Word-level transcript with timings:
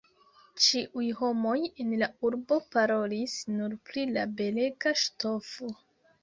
Ĉiuj 0.67 1.09
homoj 1.19 1.57
en 1.83 1.91
la 2.03 2.07
urbo 2.29 2.57
parolis 2.77 3.37
nur 3.59 3.77
pri 3.91 4.07
la 4.17 4.25
belega 4.41 4.95
ŝtofo. 5.05 5.71